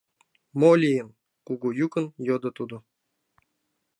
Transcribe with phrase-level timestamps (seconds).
[0.59, 1.09] —Мо лийын?—
[1.47, 2.77] кугу йӱкын йодо тудо.